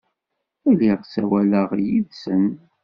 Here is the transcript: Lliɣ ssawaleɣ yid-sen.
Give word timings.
Lliɣ 0.71 0.99
ssawaleɣ 1.03 1.69
yid-sen. 1.85 2.45